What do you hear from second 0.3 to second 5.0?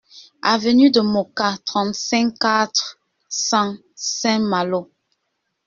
Avenue de Moka, trente-cinq, quatre cents Saint-Malo